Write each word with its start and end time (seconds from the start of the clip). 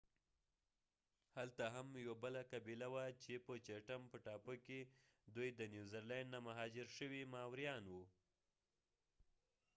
هلته 1.37 1.63
هم 1.75 1.87
یوه 2.05 2.15
بله 2.23 2.41
قبیله 2.53 2.87
وه 2.93 3.03
په 3.45 3.53
چېټم 3.67 4.01
په 4.11 4.17
ټاپو 4.25 4.53
کې 4.65 4.79
دوي 5.33 5.49
د 5.53 5.61
نیوزیلاند 5.73 6.27
نه 6.33 6.39
مهاجر 6.47 6.87
شوي 6.97 7.21
ماوریان 7.33 7.83
و 7.89 7.95